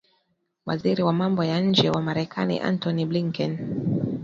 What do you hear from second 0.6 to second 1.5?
Waziri wa Mambo